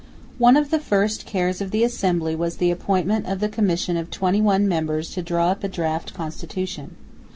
[0.39, 4.09] One of the first cares of the Assembly was the appointment of the Commission of
[4.09, 6.95] twenty one members to draw up a draft Constitution.